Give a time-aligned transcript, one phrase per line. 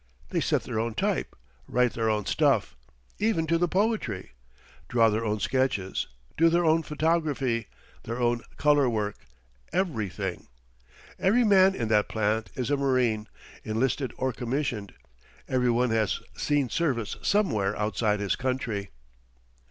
[0.29, 1.35] They set their own type,
[1.67, 2.75] write their own stuff
[3.19, 4.31] (even to the poetry),
[4.87, 7.67] draw their own sketches, do their own photography,
[8.01, 9.15] their own color work
[9.71, 10.47] everything.
[11.19, 13.27] Every man in that plant is a marine,
[13.63, 14.95] enlisted or commissioned.
[15.47, 18.89] Every one has seen service somewhere outside his country.